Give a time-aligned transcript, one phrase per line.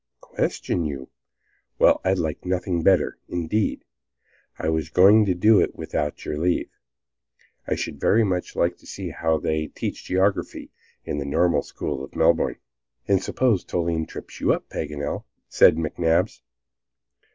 [0.21, 1.09] "Question you?
[1.77, 3.19] Well, I'd like nothing better.
[3.29, 3.85] Indeed,
[4.57, 6.71] I was going to do it without your leave.
[7.67, 10.71] I should very much like to see how they teach geography
[11.05, 12.57] in the Normal School of Melbourne."
[13.07, 16.41] "And suppose Toline trips you up, Paganel!" said McNabbs.